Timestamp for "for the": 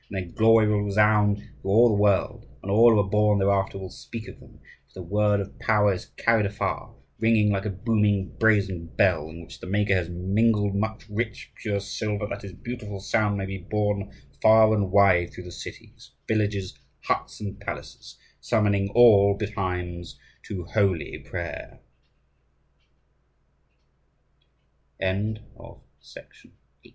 4.87-5.03